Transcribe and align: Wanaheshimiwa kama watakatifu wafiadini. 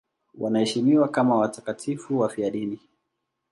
Wanaheshimiwa 0.33 1.07
kama 1.09 1.35
watakatifu 1.37 2.19
wafiadini. 2.19 2.79